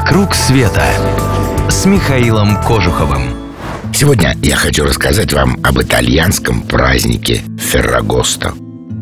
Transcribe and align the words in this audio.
«Вокруг 0.00 0.34
света» 0.34 0.82
с 1.68 1.84
Михаилом 1.84 2.56
Кожуховым. 2.62 3.36
Сегодня 3.92 4.34
я 4.42 4.56
хочу 4.56 4.84
рассказать 4.84 5.34
вам 5.34 5.58
об 5.62 5.78
итальянском 5.78 6.62
празднике 6.62 7.42
Феррагоста. 7.58 8.54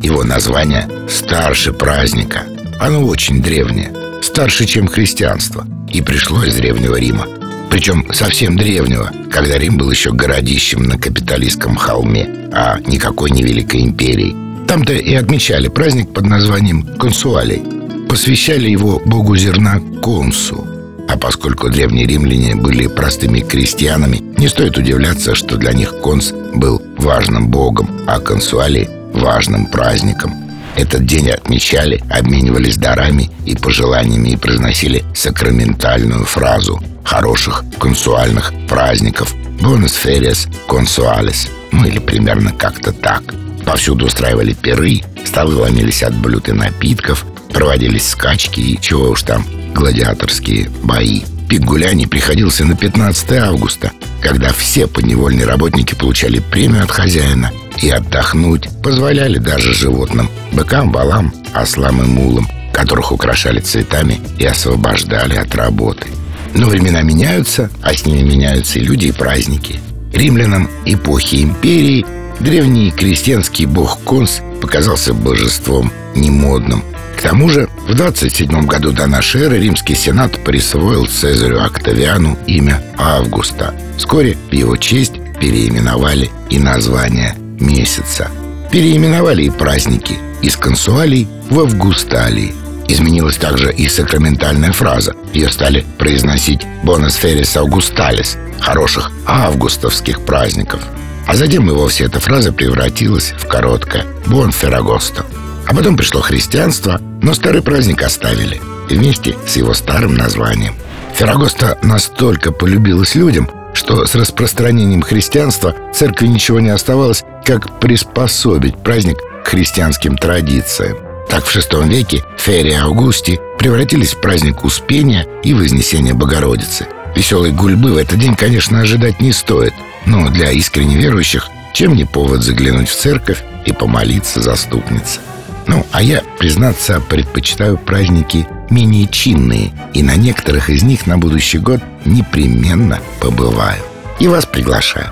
Его 0.02 0.24
название 0.24 0.88
старше 1.08 1.72
праздника. 1.72 2.42
Оно 2.80 3.04
очень 3.04 3.40
древнее, 3.40 3.92
старше, 4.22 4.66
чем 4.66 4.88
христианство, 4.88 5.64
и 5.88 6.02
пришло 6.02 6.42
из 6.42 6.56
Древнего 6.56 6.96
Рима. 6.96 7.28
Причем 7.70 8.12
совсем 8.12 8.56
древнего, 8.56 9.12
когда 9.30 9.56
Рим 9.56 9.78
был 9.78 9.92
еще 9.92 10.10
городищем 10.10 10.82
на 10.82 10.98
капиталистском 10.98 11.76
холме, 11.76 12.28
а 12.52 12.80
никакой 12.80 13.30
не 13.30 13.44
великой 13.44 13.82
империей. 13.82 14.34
Там-то 14.66 14.94
и 14.94 15.14
отмечали 15.14 15.68
праздник 15.68 16.12
под 16.12 16.26
названием 16.26 16.82
Консуалей. 16.98 17.62
Посвящали 18.08 18.68
его 18.68 19.00
богу 19.04 19.36
зерна 19.36 19.80
Консу. 20.02 20.66
А 21.08 21.16
поскольку 21.16 21.70
древние 21.70 22.06
римляне 22.06 22.54
были 22.54 22.86
простыми 22.86 23.40
крестьянами, 23.40 24.18
не 24.38 24.48
стоит 24.48 24.76
удивляться, 24.76 25.34
что 25.34 25.56
для 25.56 25.72
них 25.72 26.00
Конс 26.00 26.32
был 26.54 26.82
важным 26.98 27.48
богом, 27.48 27.90
а 28.06 28.20
Консуалий– 28.20 28.88
важным 29.14 29.66
праздником– 29.66 30.34
этот 30.78 31.06
день 31.06 31.30
отмечали, 31.30 32.00
обменивались 32.08 32.76
дарами 32.76 33.30
и 33.44 33.56
пожеланиями 33.56 34.28
и 34.28 34.36
произносили 34.36 35.04
сакраментальную 35.12 36.24
фразу 36.24 36.80
хороших 37.04 37.64
консуальных 37.80 38.52
праздников 38.68 39.34
«Buenos 39.60 39.98
ferias 40.00 40.48
consuales» 40.68 41.48
ну 41.72 41.84
или 41.84 41.98
примерно 41.98 42.52
как-то 42.52 42.92
так. 42.92 43.22
Повсюду 43.64 44.06
устраивали 44.06 44.52
пиры, 44.52 45.00
столы 45.24 45.56
ломились 45.56 46.04
от 46.04 46.14
блюд 46.14 46.48
и 46.48 46.52
напитков, 46.52 47.26
проводились 47.52 48.08
скачки 48.08 48.60
и 48.60 48.80
чего 48.80 49.10
уж 49.10 49.22
там, 49.22 49.44
гладиаторские 49.74 50.70
бои. 50.82 51.22
Пик 51.48 51.62
гуляний 51.62 52.06
приходился 52.06 52.64
на 52.64 52.76
15 52.76 53.32
августа, 53.32 53.92
когда 54.20 54.52
все 54.52 54.86
подневольные 54.86 55.46
работники 55.46 55.94
получали 55.94 56.40
премию 56.40 56.82
от 56.82 56.90
хозяина 56.90 57.50
и 57.80 57.88
отдохнуть 57.88 58.68
позволяли 58.82 59.38
даже 59.38 59.72
животным, 59.72 60.28
быкам, 60.52 60.92
валам, 60.92 61.32
ослам 61.54 62.02
и 62.02 62.06
мулам, 62.06 62.48
которых 62.72 63.12
украшали 63.12 63.60
цветами 63.60 64.20
и 64.38 64.44
освобождали 64.44 65.36
от 65.36 65.54
работы. 65.54 66.06
Но 66.54 66.66
времена 66.66 67.02
меняются, 67.02 67.70
а 67.82 67.94
с 67.94 68.04
ними 68.04 68.22
меняются 68.22 68.78
и 68.78 68.82
люди, 68.82 69.06
и 69.06 69.12
праздники. 69.12 69.80
Римлянам 70.12 70.68
эпохи 70.86 71.42
империи 71.42 72.04
древний 72.40 72.90
крестьянский 72.90 73.66
бог 73.66 74.00
Конс 74.04 74.40
показался 74.60 75.14
божеством 75.14 75.92
немодным. 76.14 76.84
К 77.16 77.22
тому 77.22 77.48
же 77.48 77.68
в 77.88 77.94
27 77.94 78.66
году 78.66 78.92
до 78.92 79.06
нашей 79.06 79.42
эры 79.42 79.58
римский 79.58 79.94
сенат 79.94 80.42
присвоил 80.44 81.06
Цезарю 81.06 81.62
Октавиану 81.62 82.38
имя 82.46 82.80
Августа. 82.96 83.74
Вскоре 83.96 84.36
в 84.50 84.52
его 84.52 84.76
честь 84.76 85.14
переименовали 85.40 86.30
и 86.48 86.58
название 86.58 87.34
месяца. 87.58 88.30
Переименовали 88.70 89.44
и 89.44 89.50
праздники 89.50 90.16
из 90.42 90.56
консуалий 90.56 91.26
в 91.50 91.58
августалии. 91.58 92.54
Изменилась 92.86 93.36
также 93.36 93.72
и 93.72 93.88
сакраментальная 93.88 94.72
фраза. 94.72 95.14
Ее 95.32 95.50
стали 95.50 95.84
произносить 95.98 96.62
«Бонас 96.84 97.16
ферис 97.16 97.56
аугусталис»– 97.56 98.36
хороших 98.60 99.10
августовских 99.26 100.20
праздников. 100.20 100.80
А 101.28 101.36
затем 101.36 101.68
и 101.68 101.74
вовсе 101.74 102.04
эта 102.04 102.20
фраза 102.20 102.52
превратилась 102.52 103.34
в 103.38 103.46
короткое 103.46 104.06
«Бон 104.26 104.50
феррагосто». 104.50 105.26
А 105.66 105.74
потом 105.74 105.98
пришло 105.98 106.22
христианство, 106.22 107.02
но 107.20 107.34
старый 107.34 107.60
праздник 107.60 108.02
оставили 108.02 108.62
вместе 108.88 109.36
с 109.46 109.56
его 109.56 109.74
старым 109.74 110.14
названием. 110.14 110.74
Феррагоста 111.14 111.76
настолько 111.82 112.50
полюбилась 112.50 113.14
людям, 113.14 113.50
что 113.74 114.06
с 114.06 114.14
распространением 114.14 115.02
христианства 115.02 115.74
церкви 115.92 116.28
ничего 116.28 116.60
не 116.60 116.70
оставалось, 116.70 117.22
как 117.44 117.78
приспособить 117.78 118.78
праздник 118.78 119.18
к 119.44 119.48
христианским 119.48 120.16
традициям. 120.16 120.96
Так 121.28 121.44
в 121.44 121.54
VI 121.54 121.86
веке 121.88 122.24
Ферри 122.38 122.72
Аугусти 122.72 123.38
превратились 123.58 124.14
в 124.14 124.20
праздник 124.22 124.64
Успения 124.64 125.26
и 125.42 125.52
Вознесения 125.52 126.14
Богородицы. 126.14 126.86
Веселой 127.18 127.50
гульбы 127.52 127.92
в 127.92 127.96
этот 127.98 128.18
день, 128.18 128.34
конечно, 128.34 128.80
ожидать 128.80 129.20
не 129.20 129.32
стоит, 129.32 129.74
но 130.06 130.30
для 130.30 130.50
искренне 130.52 130.96
верующих 130.96 131.50
чем 131.78 131.94
не 131.94 132.04
повод 132.04 132.42
заглянуть 132.42 132.88
в 132.88 132.96
церковь 132.96 133.44
и 133.64 133.72
помолиться 133.72 134.40
заступнице. 134.40 135.20
Ну, 135.66 135.86
а 135.92 136.02
я, 136.02 136.22
признаться, 136.38 137.00
предпочитаю 137.00 137.78
праздники 137.78 138.48
менее 138.70 139.06
чинные, 139.06 139.72
и 139.94 140.02
на 140.02 140.16
некоторых 140.16 140.70
из 140.70 140.82
них 140.82 141.06
на 141.06 141.18
будущий 141.18 141.58
год 141.58 141.80
непременно 142.04 143.00
побываю. 143.20 143.82
И 144.18 144.26
вас 144.26 144.46
приглашаю. 144.46 145.08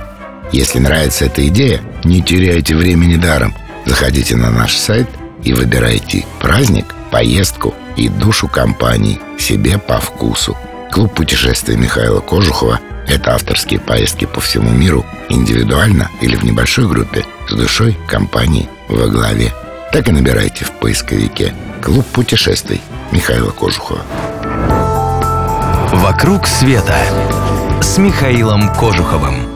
Если 0.51 0.79
нравится 0.79 1.27
эта 1.27 1.47
идея, 1.47 1.83
не 2.05 2.23
теряйте 2.23 2.75
времени 2.75 3.15
даром. 3.15 3.55
Заходите 3.85 4.35
на 4.35 4.51
наш 4.51 4.75
сайт 4.75 5.09
и 5.45 5.53
выбирайте 5.53 6.25
праздник, 6.41 6.95
поездку 7.11 7.75
и 7.97 8.09
душу 8.09 8.49
компании 8.49 9.21
себе 9.39 9.79
по 9.79 10.01
вкусу. 10.01 10.57
Клуб 10.97 11.13
путешествий 11.15 11.77
Михаила 11.77 12.21
Кожухова– 12.21 12.81
это 13.07 13.35
авторские 13.35 13.79
поездки 13.79 14.25
по 14.25 14.41
всему 14.41 14.71
миру, 14.71 15.05
индивидуально 15.29 16.11
или 16.23 16.37
в 16.37 16.43
небольшой 16.43 16.89
группе, 16.89 17.23
с 17.51 17.53
душой 17.53 17.99
компании 18.09 18.67
во 18.89 19.07
главе. 19.09 19.53
Так 19.93 20.09
и 20.09 20.13
набирайте 20.13 20.65
в 20.65 20.73
поисковике 20.73 21.53
«Клуб 21.83 22.07
путешествий» 22.07 22.81
Михаила 23.13 23.51
Кожухова. 23.51 24.01
«Вокруг 25.93 26.47
света» 26.47 26.97
с 27.83 27.99
Михаилом 27.99 28.75
Кожуховым. 28.75 29.56